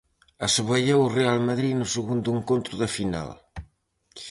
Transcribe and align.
Asoballou 0.47 0.99
o 1.03 1.13
Real 1.17 1.39
Madrid 1.49 1.73
no 1.77 1.87
segundo 1.95 2.27
encontro 2.37 2.73
da 2.81 2.89
final. 2.97 3.29